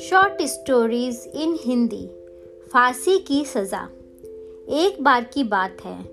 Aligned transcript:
Short 0.00 0.42
stories 0.42 1.32
in 1.34 1.58
Hindi. 1.64 2.10
फांसी 2.72 3.18
की 3.18 3.44
सज़ा। 3.44 3.88
एक 4.68 4.96
बार 5.00 5.24
की 5.24 5.44
बात 5.44 5.76
है। 5.84 6.04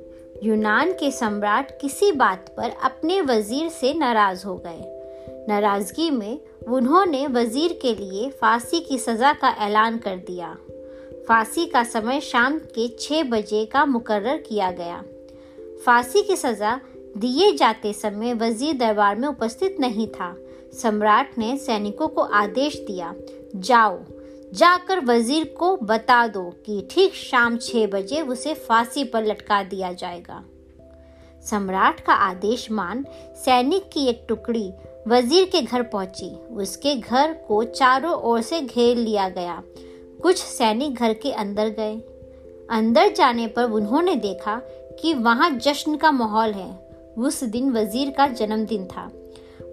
यूनान 0.44 0.92
के 0.92 1.12
सम्राट 1.12 1.82
किसी 1.82 2.12
बात 2.12 2.54
पर 2.58 2.70
अपने 2.84 3.22
वज़ीर 3.22 3.70
से 3.70 3.94
नाराज़ 3.94 4.46
हो 4.46 4.56
गए। 4.56 4.82
नाराज़गी 5.50 6.12
में 6.12 6.40
उन्होंने 6.68 7.28
वज़ीर 7.28 7.80
के 7.82 7.96
लिए 7.96 8.30
फांसी 8.30 8.80
की 8.80 8.98
सज़ा 8.98 9.34
का 9.34 9.50
ऐलान 9.50 9.98
कर 9.98 10.16
दिया। 10.16 10.58
फांसी 11.28 11.66
का 11.66 11.84
समय 11.84 12.22
शाम 12.22 12.60
के 12.60 12.88
छह 12.88 13.24
बजे 13.24 13.66
का 13.66 13.86
मुकर्र 13.86 14.38
किया 14.38 14.72
गया। 14.72 15.04
फांसी 15.86 16.22
की 16.22 16.36
सज़ा 16.36 16.82
दिए 17.18 17.52
जाते 17.52 17.94
समय 17.94 18.34
वज़ीर 18.34 18.78
दरबार 18.78 19.16
में 19.16 19.28
उपस्थित 19.28 19.78
नहीं 19.80 20.08
था। 20.08 20.36
सम्राट 20.74 21.38
ने 21.38 21.56
सैनिकों 21.58 22.08
को 22.08 22.22
आदेश 22.22 22.78
दिया, 22.88 23.14
जाओ, 23.56 23.98
जाकर 24.54 25.00
वज़ीर 25.06 25.46
को 25.60 25.76
बता 25.78 26.26
दो 26.28 26.44
कि 26.66 26.88
ठीक 26.92 27.16
शाम 27.16 27.58
छह 27.58 27.88
बजे 27.88 28.22
उसे 28.22 28.54
फांसी 28.54 29.04
पर 29.04 29.26
लटका 29.26 29.62
दिया 29.64 29.92
जाएगा। 29.94 30.44
सम्राट 31.46 32.00
का 32.00 32.14
आदेश 32.14 32.70
मान 32.72 33.06
सैनिक 33.36 33.90
की 33.90 34.06
एक 34.06 34.26
टुकड़ी 34.30 34.72
वज़ीर 35.08 35.46
के 35.46 35.62
घर 35.62 35.82
पहुँची। 35.84 36.30
उसके 36.56 36.96
घर 36.96 37.34
को 37.48 37.64
चारों 37.64 38.14
ओर 38.22 38.42
से 38.42 38.62
घेर 38.62 38.98
लिया 38.98 39.28
गया। 39.30 39.62
कुछ 40.22 40.38
सैनिक 40.38 40.94
घर 40.94 41.14
के 41.14 41.32
अंदर 41.34 41.70
गए। 41.70 41.96
अंदर 42.70 43.14
जाने 43.14 43.48
पर 43.48 43.72
उन्होंने 43.72 44.16
देखा 44.16 44.60
कि 45.02 45.14
वहाँ 45.14 45.50
जश्न 45.58 45.96
का 45.96 46.12
माहौल 46.12 46.52
है। 46.52 46.87
उस 47.18 47.44
दिन 47.44 47.72
वज़ीर 47.72 48.10
का 48.10 48.28
जन्मदिन 48.28 48.86
था। 48.86 49.12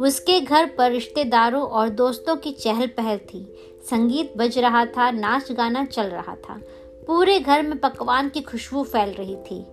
उसके 0.01 0.41
घर 0.41 0.67
पर 0.67 0.91
रिश्तेदारों 0.91 1.63
और 1.63 1.89
दोस्तों 1.89 2.37
की 2.37 2.53
चहल 2.53 2.87
पहल 2.87 3.19
थी। 3.19 3.55
संगीत 3.91 4.33
बज 4.37 4.59
रहा 4.59 4.85
था, 4.87 5.11
नाच 5.11 5.53
गाना 5.53 5.85
चल 5.85 6.03
रहा 6.03 6.35
था। 6.35 6.61
पूरे 7.07 7.41
घर 7.41 7.63
में 7.63 7.79
पकवान 7.79 8.29
की 8.29 8.41
खुशबू 8.41 8.83
फैल 8.83 9.11
रही 9.11 9.37
थी। 9.37 9.65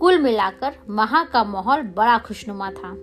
कुल 0.00 0.18
मिलाकर 0.18 0.72
महा 0.88 1.24
का 1.24 1.44
माहौल 1.44 1.82
बड़ा 1.82 2.18
खुशनुमा 2.18 2.70
था। 2.70 2.96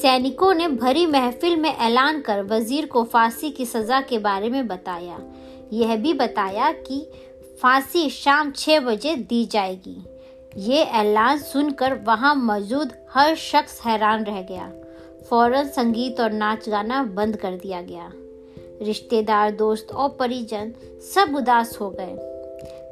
सैनिकों 0.00 0.54
ने 0.54 0.68
भरी 0.68 1.06
महफिल 1.06 1.56
में 1.56 1.76
ऐलान 1.76 2.20
कर 2.20 2.42
वज़ीर 2.42 2.86
को 2.86 3.04
फांसी 3.04 3.50
की 3.50 3.66
सजा 3.66 4.00
के 4.00 4.18
बारे 4.18 4.50
में 4.50 4.66
बताया। 4.66 5.18
यह 5.72 5.96
भी 5.96 6.12
बताया 6.14 6.72
कि 6.72 7.10
फांसी 7.62 8.10
शाम 8.10 8.50
छह 8.50 8.80
बजे 8.80 9.16
दी 9.16 9.44
जाएगी। 9.44 9.96
ये 10.56 10.82
ऐलान 10.94 11.38
सुनकर 11.38 11.94
वहाँ 12.04 12.34
मौजूद 12.34 12.92
हर 13.10 13.34
शख्स 13.34 13.80
हैरान 13.80 14.24
रह 14.24 14.40
गया। 14.42 14.70
फ़ौरन 15.30 15.68
संगीत 15.68 16.20
और 16.20 16.32
नाच 16.32 16.68
गाना 16.68 17.02
बंद 17.16 17.36
कर 17.36 17.56
दिया 17.56 17.80
गया। 17.82 18.10
रिश्तेदार, 18.82 19.50
दोस्त 19.50 19.92
और 19.92 20.08
परिजन 20.10 20.72
सब 21.14 21.34
उदास 21.36 21.76
हो 21.80 21.90
गए। 21.90 22.16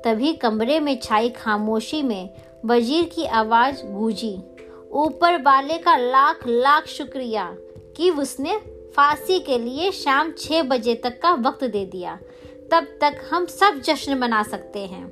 तभी 0.05 0.33
कमरे 0.35 0.79
में 0.81 0.99
छाई 1.01 1.29
खामोशी 1.31 2.03
में 2.03 2.31
वज़ीर 2.65 3.05
की 3.05 3.25
आवाज़ 3.25 3.83
गूंजी, 3.87 4.37
ऊपर 4.93 5.41
वाले 5.43 5.79
का 5.79 5.97
लाख 5.97 6.47
लाख 6.47 6.87
शुक्रिया 6.89 7.51
कि 7.97 8.11
उसने 8.11 8.57
फांसी 8.97 9.39
के 9.41 9.59
लिए 9.59 9.91
शाम 9.93 10.33
छह 10.39 10.63
बजे 10.63 10.95
तक 10.95 11.21
का 11.23 11.33
वक्त 11.41 11.65
दे 11.65 11.85
दिया। 11.87 12.19
तब 12.71 12.87
तक 13.01 13.21
हम 13.31 13.47
सब 13.47 13.81
जश्न 13.85 14.19
मना 14.19 14.43
सकते 14.43 14.87
हैं। 14.87 15.05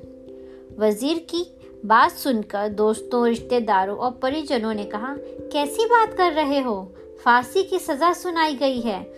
वज़ीर 0.79 1.17
की 1.29 1.45
बात 1.85 2.11
सुनकर 2.11 2.67
दोस्तों, 2.69 3.27
रिश्तेदारों 3.27 3.97
और 3.97 4.11
परिजनों 4.11 4.73
ने 4.73 4.85
कहा, 4.85 5.15
कैसी 5.51 5.85
बात 5.85 6.13
कर 6.13 6.31
रहे 6.31 6.59
हो? 6.59 6.93
फांसी 7.23 7.63
की 7.63 7.79
सजा 7.79 8.13
सुनाई 8.13 8.55
गई 8.55 8.79
है। 8.81 9.13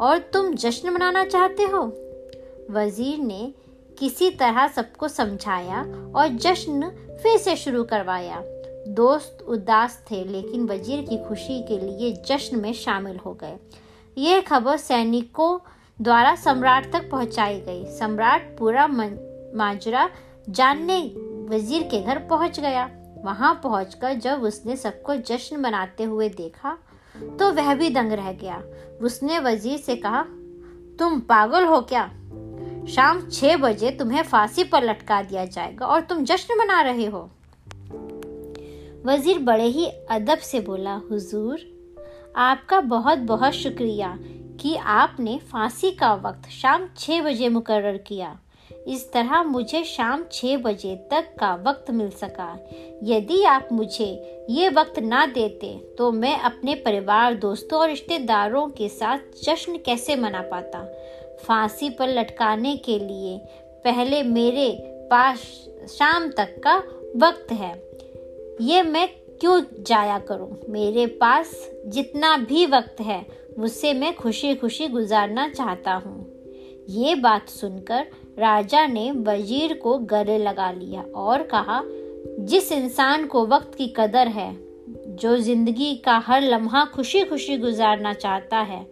और 0.00 0.18
तुम 0.18 0.54
जश्न 0.54 0.90
मनाना 0.90 1.24
चाहते 1.24 1.62
हो? 1.62 1.82
वज़ीर 2.70 3.18
ने 3.18 3.52
किसी 3.98 4.30
तरह 4.30 4.66
सबको 4.68 5.08
समझाया 5.08 5.82
और 6.16 6.28
जश्न 6.28 6.90
फिर 7.22 7.38
से 7.38 7.56
शुरू 7.56 7.84
करवाया। 7.84 8.42
दोस्त 8.88 9.44
उदास 9.48 10.04
थे, 10.10 10.24
लेकिन 10.24 10.66
वज़ीर 10.66 11.02
की 11.02 11.18
खुशी 11.24 11.62
के 11.62 11.78
लिए 11.78 12.12
जश्न 12.28 12.58
में 12.58 12.72
शामिल 12.72 13.16
हो 13.16 13.34
गए। 13.34 13.56
यह 14.18 14.40
खबर 14.40 14.76
सैनिकों 14.76 15.58
द्वारा 16.02 16.34
सम्राट 16.34 16.92
तक 16.92 17.10
पहुंचाई 17.10 17.60
गई। 17.60 17.84
सम्राट 17.86 18.56
पूरा 18.58 18.86
माजरा 18.86 20.08
जानने 20.50 21.00
वज़ीर 21.44 21.82
के 21.82 22.00
घर 22.02 22.18
पहुँच 22.28 22.60
गया। 22.60 22.88
वहाँ 23.24 23.54
पहुंचकर 23.62 24.14
जब 24.14 24.42
उसने 24.42 24.76
सबको 24.76 25.14
जश्न 25.28 25.56
मनाते 25.56 26.04
हुए 26.04 26.28
देखा 26.30 26.76
तो 27.38 27.50
वह 27.52 27.74
भी 27.74 27.88
दंग 27.90 28.12
रह 28.12 28.32
गया। 28.32 28.62
उसने 29.02 29.38
वज़ीर 29.38 29.78
से 29.78 29.96
कहा, 29.96 30.22
तुम 30.98 31.20
पागल 31.20 31.64
हो 31.64 31.80
क्या? 31.82 32.06
शाम 32.86 33.20
छह 33.28 33.56
बजे 33.56 33.90
तुम्हें 33.90 34.22
फांसी 34.22 34.64
पर 34.64 34.82
लटका 34.82 35.20
दिया 35.22 35.44
जाएगा 35.46 35.86
और 35.86 36.00
तुम 36.00 36.24
जश्न 36.24 36.58
मना 36.58 36.80
रहे 36.82 37.06
हो। 37.06 37.28
वज़ीर 39.06 39.38
बड़े 39.38 39.64
ही 39.66 39.86
अदब 40.10 40.38
से 40.40 40.60
बोला, 40.60 40.94
हुजूर, 41.10 41.58
आपका 42.36 42.80
बहुत 42.82 43.18
बहुत 43.18 43.52
शुक्रिया 43.52 44.16
कि 44.60 44.76
आपने 44.76 45.38
फांसी 45.52 45.90
का 45.92 46.14
वक्त 46.16 46.48
शाम 46.50 46.88
छह 46.96 47.20
बजे 47.22 47.48
मुकर्र 47.48 47.96
किया। 47.98 48.38
इस 48.86 49.12
तरह 49.12 49.42
मुझे 49.42 49.82
शाम 49.84 50.24
छह 50.32 50.56
बजे 50.56 50.94
तक 51.10 51.28
का 51.38 51.54
वक्त 51.66 51.90
मिल 51.90 52.10
सका। 52.10 52.48
यदि 53.02 53.42
आप 53.44 53.68
मुझे 53.72 54.06
ये 54.50 54.68
वक्त 54.68 54.98
ना 54.98 55.24
देते 55.26 55.76
तो 55.98 56.10
मैं 56.12 56.36
अपने 56.38 56.74
परिवार, 56.74 57.34
दोस्तों 57.34 57.80
और 57.80 57.88
रिश्तेदारों 57.88 58.66
के 58.68 58.88
साथ 58.88 59.18
जश्न 59.44 59.76
कैसे 59.76 60.16
मना 60.16 60.40
पाता? 60.40 60.84
फांसी 61.44 61.90
पर 61.90 62.08
लटकाने 62.08 62.76
के 62.76 62.98
लिए 62.98 63.38
पहले 63.84 64.22
मेरे 64.22 64.70
पास 65.10 65.38
शाम 65.90 66.28
तक 66.28 66.60
का 66.64 66.76
वक्त 67.16 67.52
है। 67.52 67.72
ये 68.60 68.82
मैं 68.82 69.08
क्यों 69.40 69.60
जाया 69.80 70.18
करूँ? 70.18 70.56
मेरे 70.68 71.06
पास 71.06 71.50
जितना 71.86 72.36
भी 72.36 72.66
वक्त 72.66 73.00
है, 73.00 73.24
मुझसे 73.58 73.92
मैं 73.92 74.14
खुशी 74.16 74.54
खुशी 74.54 74.86
गुजारना 74.88 75.48
चाहता 75.48 75.94
हूँ। 75.94 76.33
ये 76.88 77.14
बात 77.14 77.48
सुनकर 77.48 78.06
राजा 78.38 78.86
ने 78.86 79.10
वज़ीर 79.10 79.74
को 79.74 79.98
गले 79.98 80.38
लगा 80.38 80.70
लिया 80.70 81.02
और 81.02 81.42
कहा, 81.42 81.82
जिस 82.40 82.72
इंसान 82.72 83.26
को 83.26 83.46
वक्त 83.46 83.74
की 83.74 83.94
कदर 83.96 84.28
है, 84.28 84.56
जो 85.16 85.36
ज़िंदगी 85.36 85.94
का 85.94 86.18
हर 86.18 86.42
लम्हा 86.42 86.84
खुशी 86.84 87.24
खुशी 87.24 87.56
गुजारना 87.56 88.12
चाहता 88.12 88.58
है, 88.58 88.86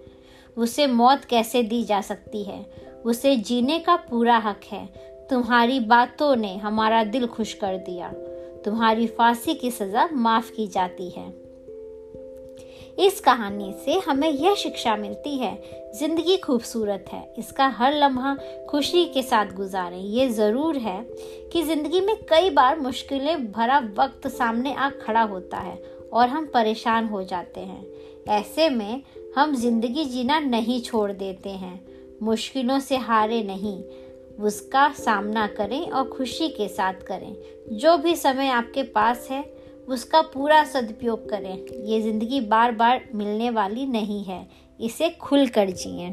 उसे 0.56 0.86
मौत 0.86 1.24
कैसे 1.24 1.62
दी 1.62 1.84
जा 1.84 2.00
सकती 2.00 2.44
है? 2.44 2.66
उसे 3.04 3.36
जीने 3.36 3.78
का 3.78 3.96
पूरा 3.96 4.38
हक 4.38 4.60
है। 4.72 4.86
तुम्हारी 5.30 5.80
बातों 5.80 6.36
ने 6.36 6.56
हमारा 6.56 7.04
दिल 7.04 7.26
खुश 7.26 7.54
कर 7.54 7.76
दिया। 7.76 8.08
तुम्हारी 8.64 9.06
फांसी 9.06 9.54
की 9.54 9.70
सजा 9.70 10.08
माफ़ 10.12 10.52
की 10.52 10.66
जाती 10.66 11.10
है। 11.10 11.41
इस 12.98 13.20
कहानी 13.20 13.72
से 13.84 13.98
हमें 13.98 14.28
यह 14.30 14.54
शिक्षा 14.54 14.96
मिलती 14.96 15.36
है। 15.38 15.54
ज़िंदगी 15.94 16.36
खूबसूरत 16.36 17.04
है। 17.12 17.22
इसका 17.38 17.66
हर 17.68 17.94
लम्हा 17.94 18.34
खुशी 18.70 19.04
के 19.04 19.22
साथ 19.22 19.52
गुजारें। 19.54 19.98
ये 19.98 20.28
ज़रूर 20.28 20.76
है 20.76 21.00
कि 21.52 21.62
ज़िंदगी 21.62 22.00
में 22.00 22.14
कई 22.30 22.50
बार 22.50 22.78
मुश्किलें 22.80 23.50
भरा 23.52 23.78
वक्त 23.98 24.26
सामने 24.28 24.74
आ 24.74 24.90
खड़ा 25.02 25.22
होता 25.22 25.58
है 25.58 25.76
और 26.12 26.28
हम 26.28 26.46
परेशान 26.46 27.06
हो 27.06 27.22
जाते 27.22 27.60
हैं। 27.60 27.84
ऐसे 28.30 28.68
में 28.68 29.02
हम 29.36 29.54
ज़िंदगी 29.54 30.04
जीना 30.04 30.38
नहीं 30.40 30.80
छोड़ 30.82 31.10
देते 31.12 31.50
हैं। 31.50 31.80
मुश्किलों 32.22 32.78
से 32.80 32.96
हारे 32.98 33.42
नहीं। 33.42 33.82
उसका 34.40 34.88
सामना 34.94 35.46
करें 35.46 35.90
और 35.90 36.08
खुशी 36.08 36.48
के 36.48 36.68
साथ 36.68 37.02
करें। 37.06 37.34
जो 37.72 37.96
भी 37.96 38.14
समय 38.16 38.48
आपके 38.48 38.82
पास 38.82 39.26
है 39.30 39.42
उसका 39.88 40.20
पूरा 40.22 40.62
सदुपयोग 40.64 41.28
करें। 41.28 41.84
ये 41.84 42.00
ज़िंदगी 42.00 42.40
बार 42.40 42.72
बार 42.72 43.04
मिलने 43.14 43.50
वाली 43.50 43.86
नहीं 43.86 44.22
है। 44.24 44.46
इसे 44.80 45.10
खुल 45.10 45.46
कर 45.48 45.70
जिए। 45.70 46.08